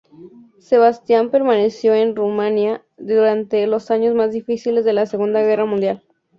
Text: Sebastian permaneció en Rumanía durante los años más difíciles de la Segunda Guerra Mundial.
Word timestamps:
Sebastian 0.57 1.29
permaneció 1.29 1.93
en 1.93 2.15
Rumanía 2.15 2.83
durante 2.97 3.67
los 3.67 3.91
años 3.91 4.15
más 4.15 4.31
difíciles 4.31 4.83
de 4.83 4.93
la 4.93 5.05
Segunda 5.05 5.43
Guerra 5.43 5.65
Mundial. 5.65 6.01